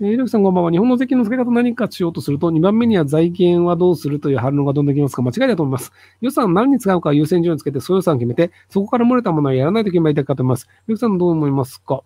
[0.00, 0.70] えー、ひろきさんこんばんは。
[0.72, 5.22] 日本の税金の付け方何かしようとすると、2番目には財源はどうするという反論がどんどんきますか？
[5.22, 5.92] 間違いだと思います。
[6.20, 10.66] 予算何に使うか優先順位をつけて、総予算を決めて、そこから漏れたものはやらないといけないかと思います。
[10.86, 12.02] ひろきさんどう思いますか？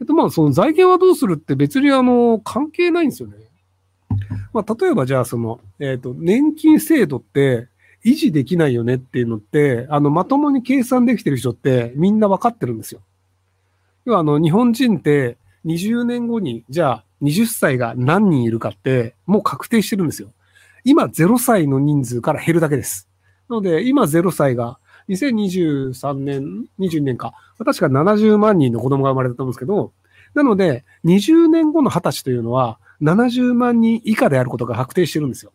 [0.00, 3.38] えっと、まあ、その財源はどうするって別にあの、関係ないんですよね。
[4.52, 7.68] まあ、例えばじゃあ、その、えっ、ー、と、年金制度って
[8.04, 13.00] 維持できないよねっていうのって、あの、まともに計算できてる人ってみんなわかってるんですよ。
[14.04, 20.32] 要は、あの、日本人って20年後に、じゃあ、20歳が何人いるかって、もう確定してるんですよ。
[20.84, 23.08] 今0歳の人数から減るだけです。
[23.48, 29.92] なので、今0歳が、2023年、22年か、確か70万人の子供が生まれたと思うんですけど、
[30.34, 35.52] なので、20年後の20歳というのは、70万人以下であることが確定してるんですよ。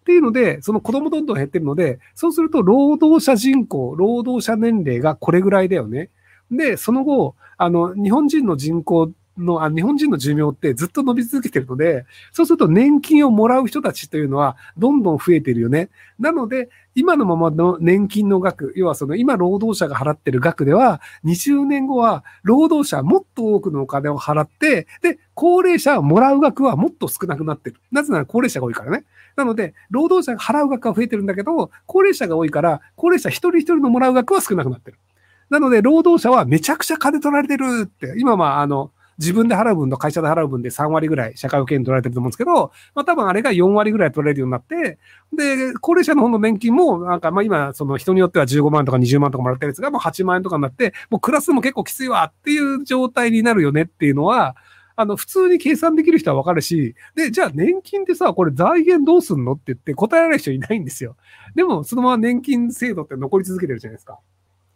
[0.00, 6.10] っていうので、その子供どんどん減ってるので、そうすると労働者人口、労働者年齢がこれぐらいだよね。
[6.50, 15.90] で、その後、あの、日本人の人口の、あ日本人の寿命ってずっと伸び続けてるので、そうすると年金をもらう人たちというのはどんどん増えてるよね。
[16.18, 27.76] なので、今のままの年金の額、要はその今労働者が払ってる額では、20年後は労働者はもっと多くのお金を払って、で、高齢者はもらう額はもっと少なくなってる。
[27.90, 29.04] なぜなら高齢者が多いからね。
[29.36, 34.98] なので、労働者が払う額は増えてるんだけど、高齢者が多いから、高齢者一人一人のもらう額は少なくなってる。
[35.50, 44.98] なので、労働者はめちゃくちゃ金取られてるって、今まあ、あの、自分で払う分と会社で払う分で3割ぐらい社会保険取られてると思うんですけど、まあ多分あれが4割ぐらい取られるようになって、
[45.36, 54.56] で、高齢者の方の年金も、なんかまあ今、その人によっては15万とか20万とかもらってるやつがもう8万円とかになって、もうクラスも結構きついわっていう状態になるよねっていうのは、
[54.96, 61.16] あの、普通に計算できる人はわかるし、で、じゃあ年金ってさ、これ財源どうすんのって言って答えられる人いないんですよ。
[61.54, 64.18] でも、そのまま年金制度って残り続けてるじゃないですか。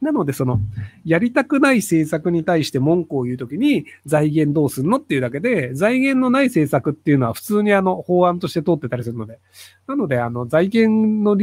[0.01, 0.61] なので、その、
[1.05, 9.39] やりたくない政策に対して文句を言うときに、財源どうすんのっていうだけで、財源のない政策っていうのは普通にあの、法案として通ってたりするので、
[9.87, 11.39] なので、あの、財源の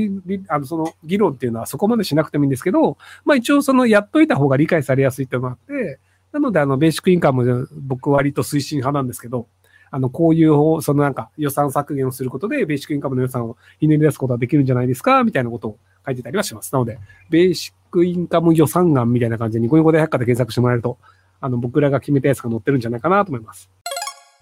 [0.47, 5.99] あの、その、議論っていうのはそこまでしなくてもいいんですけど、まあ一応その、やっといた方が理解されやすいっていうのがあって、
[6.31, 9.47] なので、あの、ベーシックインカム、僕割と推進派なんですけど、
[9.89, 16.71] あの、こういう、そのなんか予算削減をすることで、ベーシックインカムの予算をひねり出すことができるんじゃないですか、みたいなことを書いてたりはします。
[16.71, 16.97] なので、
[17.29, 20.97] ベーシックインカム予算案みたいな感じでニコニコで百科で検索してもらえると、
[21.41, 23.69] あの、僕らが決めたやつが載ってるんじゃないかなと思います。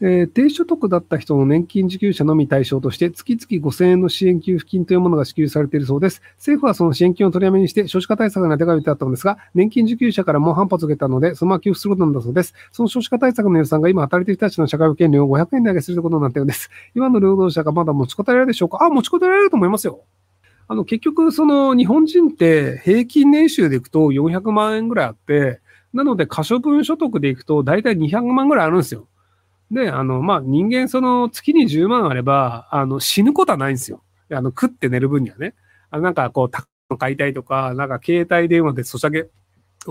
[0.02, 6.22] えー、低所得だった人の年金受給者のみ対象として、月々5000円の支援給付金というものが支給されているそうです。
[6.38, 12.54] 政府はその支援金を取りやめにして、少子化対策が手がけてあったのですが、年金受給者からも反発を受けたので、そのまま給付することなんだそうです。
[12.72, 16.70] その少子化対策の予算が今働いている人たちの社会保険料を500円で上げすることになったようです。
[16.96, 18.86] 今の労働者がまだ持ちこたえられるでしょうか？
[18.86, 20.06] あ、持ちこたえられると思いますよ。
[20.72, 25.62] あの、結局、その、日本人って平均年収でいくと400万円ぐらいあって、
[25.94, 29.08] なので、可処分所得でいくと大体200万ぐらいあるんですよ。
[29.72, 34.04] で、あの、まあ、人間、その、月に10万あれば、あの、死ぬことはないんですよ。
[34.32, 35.56] あの、食って寝る分にはね。
[35.90, 39.28] あのなんか、こう、高の買いたいとか、なんか、携帯電話でソシャゲ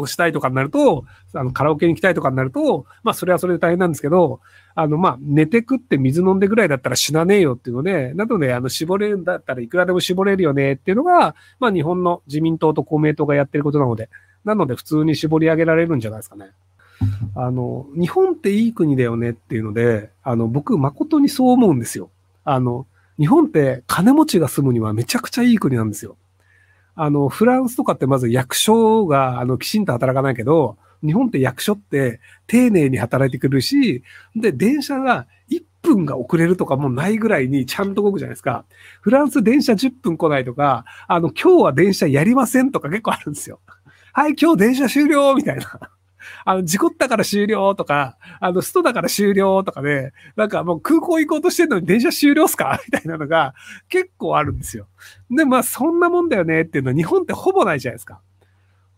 [0.01, 1.05] をしたいとかになると、
[1.35, 4.41] あの、カラオケに行きたいとかになると、まあ、それはそれで大変なんですけど、
[4.75, 14.09] あの、まあ、寝て食って水飲んでぐらいだったら死なねえよっていうので、なので、あの、絞れるんだったらいくらでも絞れるよねっていうのが、まあ、日本の自民党と公明党がやってることなので、
[14.45, 16.53] なので、普通に絞り上げられるんじゃないですかね。
[17.35, 22.11] あの、日本っていい国だよねっていうので、あの、僕、誠にそう思うんですよ。
[22.45, 22.87] あの、
[23.19, 26.17] 日本って金持ちが住むにはめちゃくちゃいい国なんですよ。
[27.01, 34.03] あの、フランスとかってまず役所が、あの、きちんと働かないけど、日本って役所って丁寧に働いてくるし、
[34.35, 38.65] で、電車が1分が遅れるとかもないぐらいにちゃんと動くじゃないですか。
[39.01, 43.61] フランス電車10分来ないとか、あの、今日は電車やりませんとか結構あるんですよ。
[44.13, 45.91] はい、今日電車終了みたいな。
[46.45, 52.81] あの、事故ったから終了とか、あの、ストだから終了とかで、なんかもう空港行こうとしてるのに電車終了っすか？
[52.87, 53.55] みたいなのが
[53.89, 54.87] 結構あるんですよ。
[55.31, 58.21] で、まあそんなもんだよねっていうのは日本ってほぼないじゃないですか。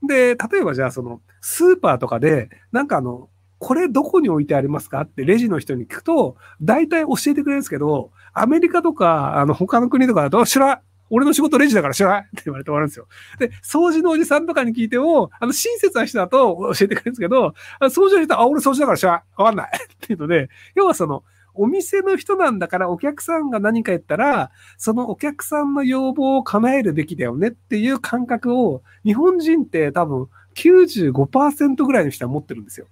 [0.02, 10.80] で、例えばじゃあその、スーパーとかで、なんかあの、これどこに置いてありますかってレジの人に聞くと、大体教えてくれるんですけど、アメリカとか、あの、他の国とかだと、知ら
[11.10, 12.22] 俺の仕事レジだから知らない？
[12.22, 13.06] って言われて終わるんですよ。
[13.38, 19.22] で、掃除のおじさんとかに聞いても、あの、親切な人だと教えてくれるんですけど、掃除の人は、あ、俺掃除だから知らない。
[19.36, 19.70] わかんない。
[19.92, 21.24] っていうので、要はその、
[21.54, 32.86] お店の人なんだからお客さんが何か言ったら、そのお客さんの要望を叶えるべきだよねっていう感覚を日本人って多分95%ぐらいの人は持ってるんですよ。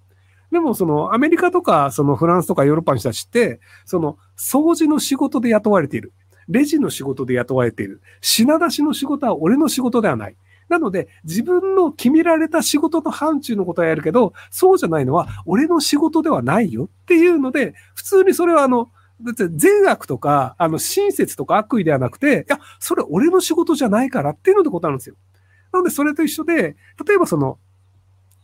[0.51, 6.11] でもそのアメリカとかそのフランスとかヨーロッパの人たちって、その掃除の仕事で雇われている。
[6.49, 8.01] レジの仕事で雇われている。
[8.21, 10.35] 品出しの仕事は俺の仕事ではない。
[10.67, 18.89] なので、自分の決められた仕事の範疇のことはやるけど、そうじゃないのは、俺の仕事ではないよっていうので、普通にそれはあの、
[19.21, 25.15] だって善悪とか、あの、親切とか悪意ではなくて、いや、それ俺の仕事じゃないからっていうのでことあるんですよ。
[25.73, 27.57] なので、それと一緒で、例えばその、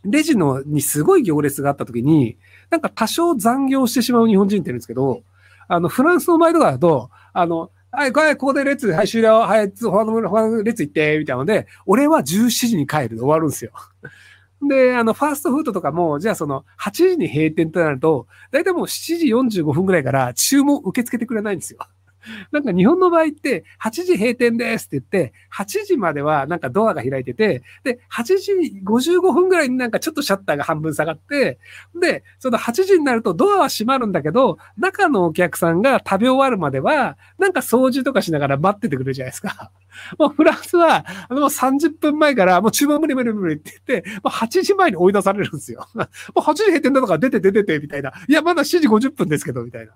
[0.04, 2.36] レジのにすごい行列があった時に、
[2.70, 5.22] なんか多少残業してしまう日本人って言うんですけど、
[5.68, 13.72] あの、フランスの場合とかだと、あの、はい、これ、ここで列、はい、終了、はい、他の、他の列行って、みたいなので、俺は17時に帰るで終わるんですよ。
[14.68, 21.78] で、あの、ファーストフードとかも、じゃあその、8時に閉店となると、だいたいもう7時45分ぐらいから注文受け付けてくれないんですよ。
[22.52, 28.52] なんか日本の場合って、8時閉店ですって言って、8時まではなんかドアが開いてて、で、8時
[28.84, 31.58] 55分ぐらいになんかちょっとシャッターが半分下がって、
[32.00, 39.70] で、その8時になるとドアは閉まるんだけど、中のお客さんが食べ終わるまでは、なんか掃除とかしながら待っててくれるじゃないですか。
[40.18, 45.86] もうフランスは、あの、30分前から、もう注文無理無理無理って言って、もう8時前に追い出されるんですよ。
[45.94, 46.02] も
[46.36, 48.12] う8時閉店だとか出て出てて、みたいな。
[48.28, 49.92] いや、まだ7時50分ですけど、みたいな。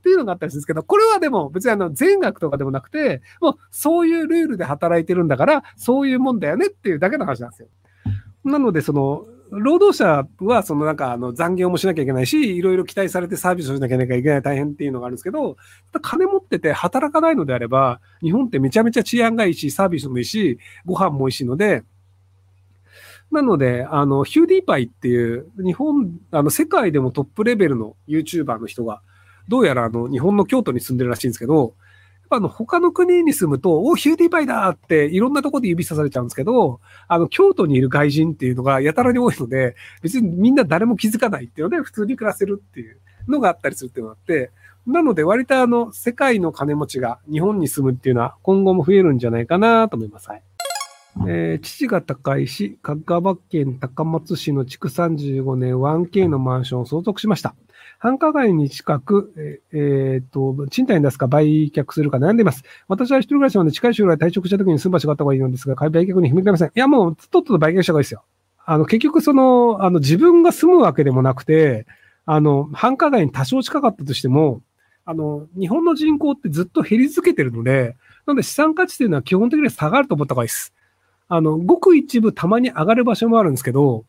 [0.00, 7.68] っていうのがあったりするんですけど、これはでも別にあの、全額とかでもなくて、もうそういうルールで働いてるんだから、そういうもんだよねっていうだけの話なんですよ。
[8.44, 15.56] なので、その、労働者は、そのなんか、あの、残業もしなきゃいけないし、いろいろ期待されてサービスをしなきゃいけない大変っていうのがあるんですけど、
[16.00, 21.82] 金持ってて働かないのであれば、日本ってめちゃめちゃ治安がいいし、サービスもいいし、ご飯も美味しいので、
[23.30, 29.02] なので、あの、ヒューディーパイっていう、日本、あの、世界でもトップレベルの YouTuber の人が、
[29.48, 31.74] どうやらあの、日本の京都に住んでるらしいんですけど、
[32.32, 44.52] あの、他の国に住むと、お、ヒューディーパイだっていろんなところで指さされちゃうんですけど、あの、京都にいる外人っていうのがやたらに多いので、別にみんな誰も気づかないっていうので、普通に暮らせるっていうのがあったりするっていうのがあって、
[44.86, 50.28] なので割とあの、世界の金持ちが日本に住むっていうのは今後も増えるんじゃないかなと思います。
[50.28, 50.42] はい。
[51.26, 57.54] えー、父が高いし、香川県高松市の築35年 1K のマンションを相続しました。
[57.98, 62.62] 繁華街に近く、えー、っと、賃貸に出すか売却するか悩んでいます。
[62.88, 66.68] 私は一人暮らしなので近い将来退職した時に住む場所があった方がいいのですが、売却に踏み切れません。
[66.68, 68.24] いや、もう、とっとと売却した方がいいですよ。
[68.64, 71.86] あの、結局その、あの、自分が住むわけでもなくて、
[72.26, 74.62] あの、繁華街に多少近かったとしても、
[75.04, 77.96] あの、日本の人口ってずっと減り続けてるので、
[78.26, 80.72] なので資産価値というのは基本的には下がると思った方がいいです。
[81.28, 84.04] あの、ごく一部たまに上がる場所もあるんですけど、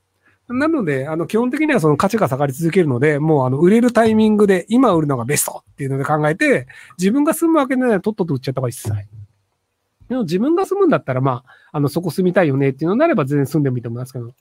[0.48, 6.68] なので、あの、基本的にはその価値が下がり続けるので、もうあの、売れるタイミングで、今売るのがベストっていうので考えて、
[6.98, 8.90] 自分が住むわけならとっとと売っちゃった方がいいです。
[10.10, 14.34] でも自分が住むんだったら、まあ、あの、そこ住みたいよねっていうのになれば全然住んでもいいと思いますけど。